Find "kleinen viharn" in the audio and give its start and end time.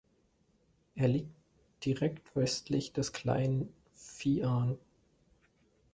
3.13-4.79